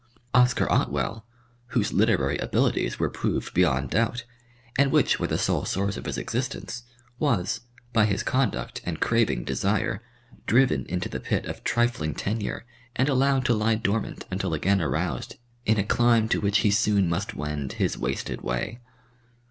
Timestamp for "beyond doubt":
3.53-4.23